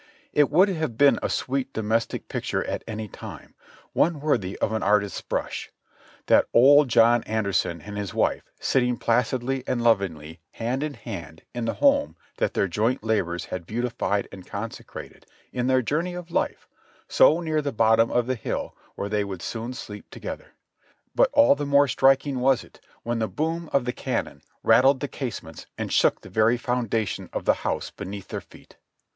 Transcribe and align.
It 0.33 0.49
would 0.49 0.67
have 0.67 0.97
been 0.97 1.19
a 1.21 1.29
sweet 1.29 1.73
domestic 1.73 2.27
picture 2.27 2.65
at 2.65 2.83
any 2.87 3.07
time, 3.07 3.53
one 3.93 4.19
worthy 4.19 4.57
of 4.57 4.71
an 4.71 4.81
artist's 4.81 5.21
brush, 5.21 5.69
that 6.25 6.47
"Old 6.55 6.89
John 6.89 7.23
Anderson" 7.25 7.81
and 7.83 7.99
his 7.99 8.11
wife, 8.11 8.49
sitting 8.59 8.97
placidly 8.97 9.63
and 9.67 9.79
lovingly 9.79 10.39
hand 10.53 10.81
in 10.81 10.95
hand 10.95 11.43
in 11.53 11.65
the 11.65 11.75
home 11.75 12.15
that 12.37 12.55
their 12.55 12.67
joint 12.67 13.03
labors 13.03 13.45
had 13.45 13.67
beautified 13.67 14.27
and 14.31 14.47
consecrated 14.47 15.27
in 15.53 15.67
their 15.67 15.83
journey 15.83 16.15
of 16.15 16.31
life, 16.31 16.67
so 17.07 17.39
near 17.39 17.61
the 17.61 17.71
bottom 17.71 18.09
of 18.09 18.25
the 18.25 18.33
hill 18.33 18.75
where 18.95 19.07
they 19.07 19.23
would 19.23 19.43
soon 19.43 19.71
sleep 19.71 20.09
together; 20.09 20.55
but 21.13 21.29
all 21.31 21.53
the 21.53 21.63
more 21.63 21.87
striking 21.87 22.39
was 22.39 22.63
it 22.63 22.81
when 23.03 23.19
the 23.19 23.27
boom 23.27 23.69
of 23.71 23.85
the 23.85 23.93
cannon 23.93 24.41
rattled 24.63 24.99
the 24.99 25.07
case 25.07 25.43
ments 25.43 25.67
and 25.77 25.93
shook 25.93 26.21
the 26.21 26.27
very 26.27 26.57
foundation 26.57 27.29
of 27.31 27.45
the 27.45 27.53
house 27.61 27.91
beneath 27.91 28.29
their 28.29 28.41
feet. 28.41 28.77